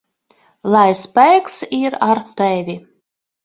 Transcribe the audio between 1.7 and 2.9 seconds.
ir ar tevi!